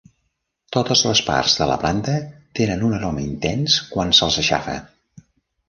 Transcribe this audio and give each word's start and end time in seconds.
Totes 0.77 1.03
les 1.07 1.21
parts 1.27 1.57
de 1.59 1.67
la 1.73 1.75
planta 1.83 2.15
tenen 2.61 2.87
un 2.89 2.97
aroma 3.03 3.23
intens 3.29 3.79
quan 3.93 4.17
se'ls 4.21 4.43
aixafa. 4.45 4.77